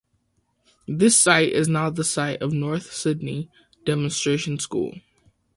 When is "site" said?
1.21-1.49, 2.03-2.41